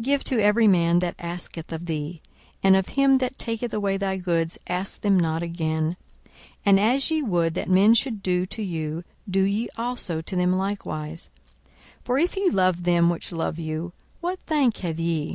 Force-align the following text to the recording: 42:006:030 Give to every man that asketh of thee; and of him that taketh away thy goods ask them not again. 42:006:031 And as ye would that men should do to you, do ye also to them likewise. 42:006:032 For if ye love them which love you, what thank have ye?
42:006:030 0.00 0.04
Give 0.06 0.24
to 0.24 0.40
every 0.42 0.66
man 0.66 0.98
that 0.98 1.14
asketh 1.20 1.72
of 1.72 1.86
thee; 1.86 2.20
and 2.60 2.74
of 2.74 2.88
him 2.88 3.18
that 3.18 3.38
taketh 3.38 3.72
away 3.72 3.96
thy 3.96 4.16
goods 4.16 4.58
ask 4.66 5.00
them 5.02 5.16
not 5.16 5.44
again. 5.44 5.96
42:006:031 6.26 6.34
And 6.66 6.80
as 6.80 7.10
ye 7.12 7.22
would 7.22 7.54
that 7.54 7.70
men 7.70 7.94
should 7.94 8.20
do 8.20 8.46
to 8.46 8.62
you, 8.64 9.04
do 9.30 9.42
ye 9.42 9.68
also 9.78 10.20
to 10.20 10.34
them 10.34 10.54
likewise. 10.56 11.30
42:006:032 12.04 12.06
For 12.06 12.18
if 12.18 12.36
ye 12.36 12.50
love 12.50 12.82
them 12.82 13.10
which 13.10 13.30
love 13.30 13.60
you, 13.60 13.92
what 14.20 14.40
thank 14.40 14.78
have 14.78 14.98
ye? 14.98 15.28